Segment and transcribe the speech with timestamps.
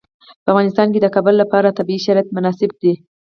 [0.43, 2.93] په افغانستان کې د کابل لپاره طبیعي شرایط مناسب دي.